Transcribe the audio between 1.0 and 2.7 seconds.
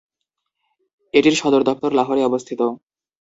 এটির সদর দফতর লাহোরে অবস্থিত।